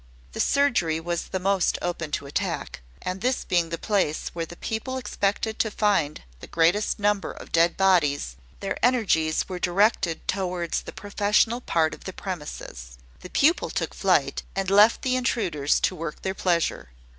The 0.31 0.39
surgery 0.39 0.99
was 0.99 1.25
the 1.27 1.37
most 1.39 1.77
open 1.79 2.09
to 2.13 2.25
attack; 2.25 2.81
and 3.03 3.21
this 3.21 3.45
being 3.45 3.69
the 3.69 3.77
place 3.77 4.29
where 4.29 4.47
the 4.47 4.55
people 4.55 4.97
expected 4.97 5.59
to 5.59 5.69
find 5.69 6.23
the 6.39 6.47
greatest 6.47 6.97
number 6.97 7.29
of 7.31 7.51
dead 7.51 7.77
bodies, 7.77 8.35
their 8.61 8.83
energies 8.83 9.47
were 9.47 9.59
directed 9.59 10.27
towards 10.27 10.81
the 10.81 10.91
professional 10.91 11.61
part 11.61 11.93
of 11.93 12.05
the 12.05 12.13
premises. 12.13 12.97
The 13.19 13.29
pupil 13.29 13.69
took 13.69 13.93
flight, 13.93 14.41
and 14.55 14.71
left 14.71 15.03
the 15.03 15.15
intruders 15.15 15.79
to 15.81 15.93
work 15.95 16.23
their 16.23 16.33
pleasure. 16.33 16.89